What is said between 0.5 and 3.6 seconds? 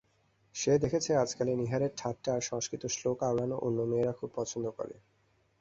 সে দেখেছে আজকালে নীহারের ঠাট্টা আর সংস্কৃত শ্লোক আওড়ানো